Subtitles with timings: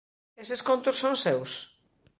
[0.43, 1.51] Eses contos son seus?